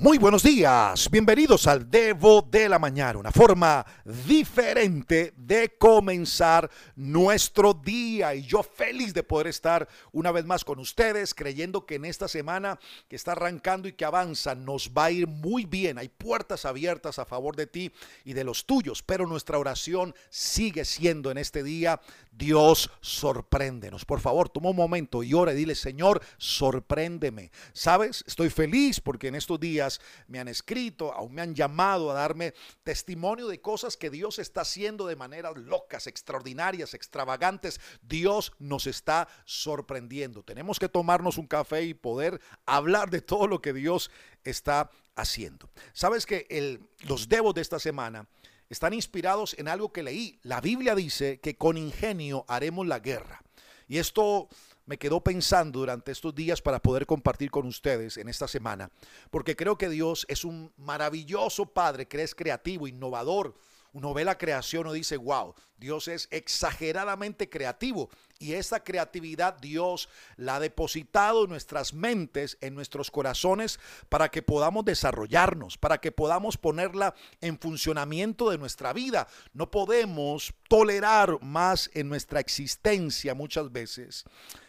[0.00, 7.74] Muy buenos días, bienvenidos al Devo de la Mañana, una forma diferente de comenzar nuestro
[7.74, 8.32] día.
[8.36, 12.28] Y yo feliz de poder estar una vez más con ustedes, creyendo que en esta
[12.28, 15.98] semana que está arrancando y que avanza nos va a ir muy bien.
[15.98, 17.90] Hay puertas abiertas a favor de ti
[18.24, 24.04] y de los tuyos, pero nuestra oración sigue siendo en este día, Dios sorpréndenos.
[24.04, 27.50] Por favor, toma un momento y ora y dile, Señor, sorpréndeme.
[27.72, 28.22] ¿Sabes?
[28.28, 29.87] Estoy feliz porque en estos días
[30.26, 34.62] me han escrito, aún me han llamado a darme testimonio de cosas que Dios está
[34.62, 37.80] haciendo de maneras locas, extraordinarias, extravagantes.
[38.02, 40.42] Dios nos está sorprendiendo.
[40.42, 44.10] Tenemos que tomarnos un café y poder hablar de todo lo que Dios
[44.44, 45.70] está haciendo.
[45.92, 48.28] Sabes que los devos de esta semana
[48.68, 50.38] están inspirados en algo que leí.
[50.42, 53.42] La Biblia dice que con ingenio haremos la guerra.
[53.88, 54.48] Y esto
[54.88, 58.90] me quedó pensando durante estos días para poder compartir con ustedes en esta semana,
[59.30, 63.54] porque creo que Dios es un maravilloso Padre que es creativo, innovador.
[63.92, 70.08] Uno ve la creación y dice, wow, Dios es exageradamente creativo y esta creatividad Dios
[70.36, 76.12] la ha depositado en nuestras mentes, en nuestros corazones, para que podamos desarrollarnos, para que
[76.12, 79.26] podamos ponerla en funcionamiento de nuestra vida.
[79.52, 84.24] No podemos tolerar más en nuestra existencia muchas veces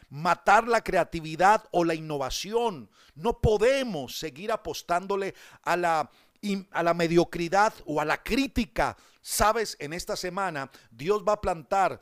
[0.10, 2.90] matar la creatividad o la innovación.
[3.16, 6.12] No podemos seguir apostándole a la,
[6.72, 8.98] a la mediocridad o a la crítica.
[9.22, 12.00] Sabes, en esta semana Dios va a plantar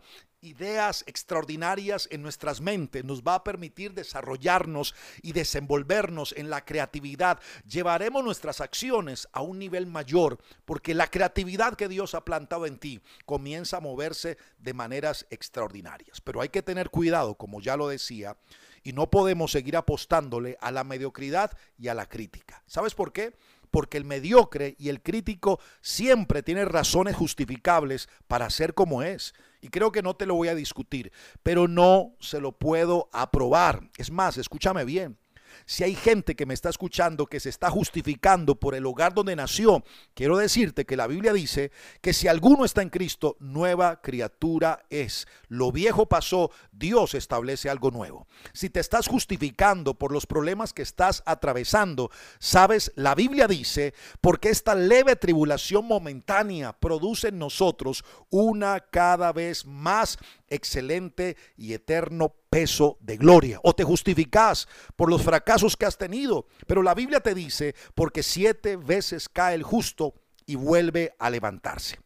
[0.47, 7.39] ideas extraordinarias en nuestras mentes, nos va a permitir desarrollarnos y desenvolvernos en la creatividad.
[7.67, 12.79] Llevaremos nuestras acciones a un nivel mayor, porque la creatividad que Dios ha plantado en
[12.79, 16.21] ti comienza a moverse de maneras extraordinarias.
[16.21, 18.37] Pero hay que tener cuidado, como ya lo decía,
[18.83, 22.63] y no podemos seguir apostándole a la mediocridad y a la crítica.
[22.67, 23.33] ¿Sabes por qué?
[23.71, 29.33] porque el mediocre y el crítico siempre tiene razones justificables para ser como es.
[29.61, 31.11] Y creo que no te lo voy a discutir,
[31.43, 33.89] pero no se lo puedo aprobar.
[33.97, 35.17] Es más, escúchame bien.
[35.65, 39.35] Si hay gente que me está escuchando que se está justificando por el hogar donde
[39.35, 44.85] nació, quiero decirte que la Biblia dice que si alguno está en Cristo, nueva criatura
[44.89, 45.27] es.
[45.47, 48.27] Lo viejo pasó, Dios establece algo nuevo.
[48.53, 54.49] Si te estás justificando por los problemas que estás atravesando, sabes, la Biblia dice, porque
[54.49, 60.17] esta leve tribulación momentánea produce en nosotros una cada vez más
[60.49, 63.59] excelente y eterno peso de gloria.
[63.63, 66.47] O te justificas por los fracasos que has tenido.
[66.65, 70.13] Pero la Biblia te dice, porque siete veces cae el justo
[70.45, 71.99] y vuelve a levantarse.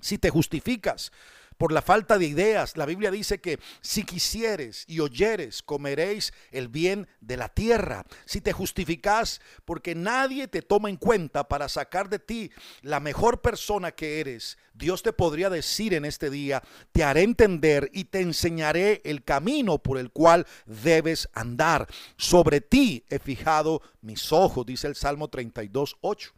[0.00, 1.12] Si te justificas
[1.58, 2.76] por la falta de ideas.
[2.76, 8.04] La Biblia dice que si quisieres y oyeres, comeréis el bien de la tierra.
[8.24, 12.50] Si te justificas porque nadie te toma en cuenta para sacar de ti
[12.82, 17.90] la mejor persona que eres, Dios te podría decir en este día, te haré entender
[17.92, 21.88] y te enseñaré el camino por el cual debes andar.
[22.16, 26.32] Sobre ti he fijado mis ojos, dice el Salmo 32, 8.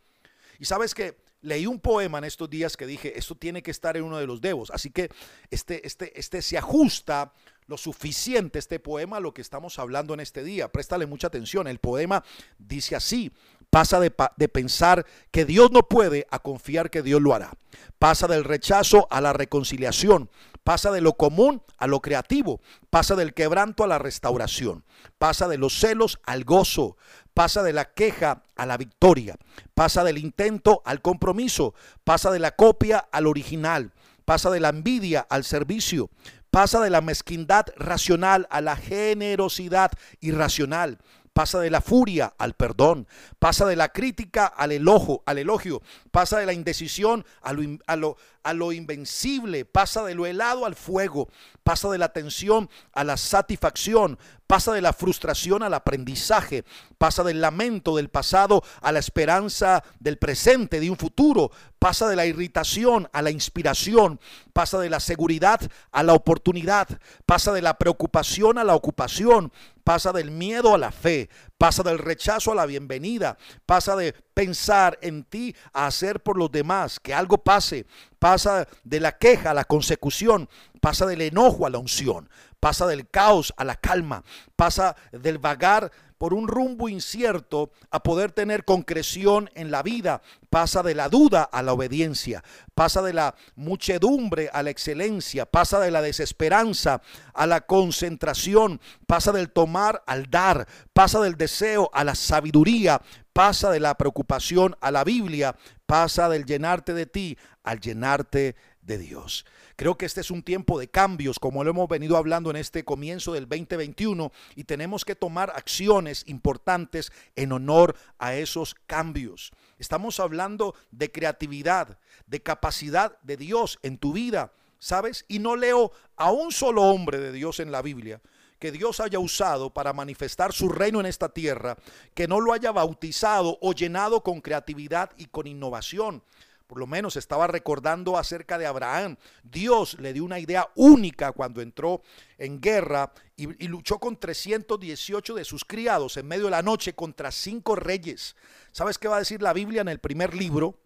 [0.59, 3.97] Y sabes que Leí un poema en estos días que dije, esto tiene que estar
[3.97, 4.71] en uno de los devos.
[4.71, 5.11] Así que
[5.51, 7.33] este, este, este se ajusta
[7.71, 10.69] lo suficiente este poema a lo que estamos hablando en este día.
[10.69, 11.69] Préstale mucha atención.
[11.69, 12.25] El poema
[12.59, 13.33] dice así,
[13.71, 17.53] pasa de, de, pensar que Dios no puede a confiar que Dios lo hará.
[17.99, 20.31] Pasa del rechazo a la reconciliación.
[20.65, 22.61] Pasa de lo común a lo creativo.
[22.91, 24.85] Pasa del quebranto a la restauración.
[25.19, 26.97] Pasa de los celos al gozo
[27.35, 29.37] pasa de la queja a la victoria,
[29.75, 31.75] pasa del intento al compromiso,
[32.05, 33.93] pasa de la copia al original,
[34.25, 36.11] pasa de la envidia al servicio,
[36.51, 40.99] pasa de la mezquindad racional a la generosidad irracional,
[41.41, 43.09] pasa de la furia al perdón,
[43.39, 45.81] pasa de la crítica al elogio, al elogio
[46.11, 50.67] pasa de la indecisión a lo, a, lo, a lo invencible, pasa de lo helado
[50.67, 51.31] al fuego,
[51.65, 56.65] pasa de la tensión a la satisfacción, pasa de la frustración al aprendizaje,
[56.99, 62.17] pasa del lamento del pasado a la esperanza del presente, de un futuro, pasa de
[62.17, 64.21] la irritación a la inspiración,
[64.53, 65.61] pasa de la seguridad
[65.93, 66.89] a la oportunidad,
[67.25, 69.53] pasa de la preocupación a la ocupación,
[69.91, 71.29] pasa del miedo a la fe,
[71.59, 76.53] pasa del rechazo a la bienvenida, pasa de pensar en ti a hacer por los
[76.53, 77.87] demás, que algo pase,
[78.21, 80.49] pasa de la queja a la consecución,
[80.81, 84.23] pasa del enojo a la unción, pasa del caos a la calma,
[84.55, 90.21] pasa del vagar por un rumbo incierto a poder tener concreción en la vida.
[90.51, 92.45] Pasa de la duda a la obediencia,
[92.75, 97.01] pasa de la muchedumbre a la excelencia, pasa de la desesperanza
[97.33, 103.01] a la concentración, pasa del tomar al dar, pasa del deseo a la sabiduría,
[103.33, 105.57] pasa de la preocupación a la Biblia,
[105.87, 109.45] pasa del llenarte de ti al llenarte de Dios.
[109.77, 112.85] Creo que este es un tiempo de cambios, como lo hemos venido hablando en este
[112.85, 119.53] comienzo del 2021, y tenemos que tomar acciones importantes en honor a esos cambios.
[119.79, 125.25] Estamos hablando de creatividad, de capacidad de Dios en tu vida, ¿sabes?
[125.29, 128.21] Y no leo a un solo hombre de Dios en la Biblia
[128.59, 131.79] que Dios haya usado para manifestar su reino en esta tierra,
[132.13, 136.23] que no lo haya bautizado o llenado con creatividad y con innovación
[136.71, 139.17] por lo menos estaba recordando acerca de Abraham.
[139.43, 142.01] Dios le dio una idea única cuando entró
[142.39, 147.33] en guerra y, luchó con 318 de sus criados en medio de la noche contra
[147.33, 148.37] cinco reyes.
[148.71, 150.79] ¿Sabes qué va a decir la Biblia en el primer libro?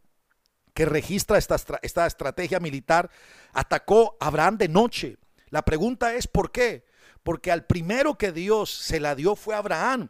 [0.72, 3.10] que registra esta, esta estrategia militar,
[3.52, 5.18] atacó a Abraham de noche.
[5.50, 6.86] La pregunta es ¿por qué?
[7.22, 10.08] Porque al primero que Dios se la dio fue Abraham.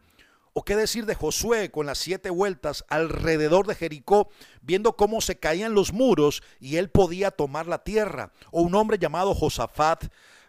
[0.56, 4.28] ¿O qué decir de Josué con las siete vueltas alrededor de Jericó,
[4.62, 8.30] viendo cómo se caían los muros y él podía tomar la tierra?
[8.52, 10.04] O un hombre llamado Josafat,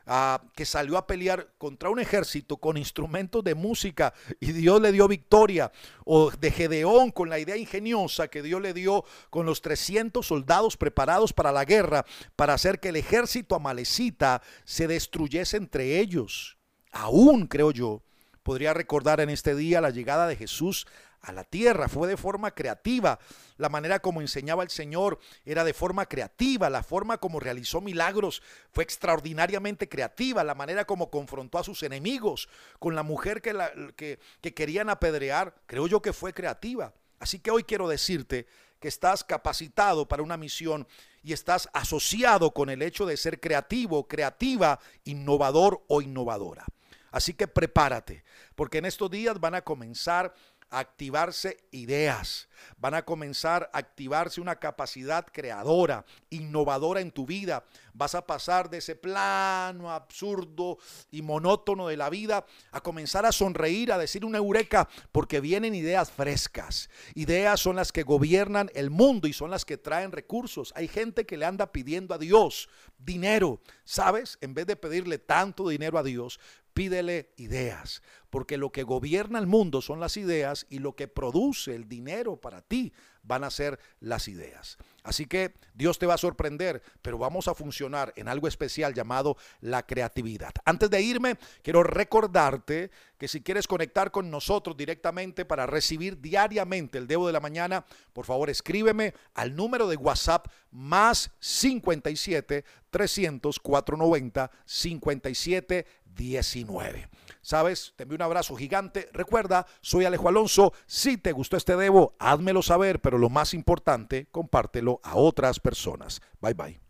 [0.06, 4.92] ah, que salió a pelear contra un ejército con instrumentos de música y Dios le
[4.92, 5.72] dio victoria.
[6.04, 10.78] O de Gedeón con la idea ingeniosa que Dios le dio con los 300 soldados
[10.78, 12.06] preparados para la guerra
[12.36, 16.60] para hacer que el ejército amalecita se destruyese entre ellos.
[16.92, 18.05] Aún, creo yo,
[18.46, 20.86] podría recordar en este día la llegada de Jesús
[21.20, 21.90] a la tierra.
[21.90, 23.18] Fue de forma creativa.
[23.58, 26.70] La manera como enseñaba el Señor era de forma creativa.
[26.70, 30.44] La forma como realizó milagros fue extraordinariamente creativa.
[30.44, 32.48] La manera como confrontó a sus enemigos
[32.78, 36.94] con la mujer que, la, que, que querían apedrear, creo yo que fue creativa.
[37.18, 38.46] Así que hoy quiero decirte
[38.80, 40.88] que estás capacitado para una misión
[41.24, 46.68] y estás asociado con el hecho de ser creativo, creativa, innovador o innovadora.
[47.16, 48.26] Así que prepárate,
[48.56, 50.36] porque en estos días van a comenzar
[50.70, 57.64] a activarse ideas, van a comenzar a activarse una capacidad creadora, innovadora en tu vida.
[57.94, 60.78] Vas a pasar de ese plano absurdo
[61.10, 65.74] y monótono de la vida a comenzar a sonreír, a decir una eureka, porque vienen
[65.74, 66.90] ideas frescas.
[67.14, 70.74] Ideas son las que gobiernan el mundo y son las que traen recursos.
[70.76, 74.38] Hay gente que le anda pidiendo a Dios dinero, ¿sabes?
[74.42, 76.40] En vez de pedirle tanto dinero a Dios,
[76.76, 81.74] pídele ideas, porque lo que gobierna el mundo son las ideas y lo que produce
[81.74, 82.94] el dinero para ti
[83.24, 84.78] van a ser las ideas.
[85.04, 89.38] Así que Dios te va a sorprender, pero vamos a funcionar en algo especial llamado
[89.62, 90.52] la creatividad.
[90.66, 96.98] Antes de irme, quiero recordarte que si quieres conectar con nosotros directamente para recibir diariamente
[96.98, 103.60] el Debo de la Mañana, por favor escríbeme al número de WhatsApp más 57 300
[103.60, 105.86] 490 57
[106.16, 107.10] 19.
[107.42, 107.94] ¿Sabes?
[107.96, 109.10] Te envío un abrazo gigante.
[109.14, 110.74] Recuerda, soy Alejo Alonso.
[110.86, 116.22] Si te gustó este debo, házmelo saber, pero lo más importante, compártelo a otras personas.
[116.42, 116.85] Bye bye.